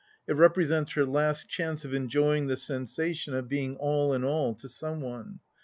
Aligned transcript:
It 0.27 0.33
represents 0.33 0.93
her 0.93 1.05
last 1.05 1.47
chance 1.47 1.85
of 1.85 1.93
enjoying 1.93 2.47
the 2.47 2.57
sensation 2.57 3.35
of 3.35 3.47
being 3.47 3.75
all 3.77 4.15
in 4.15 4.23
all 4.23 4.55
to 4.55 4.67
some 4.67 4.99
one. 4.99 5.41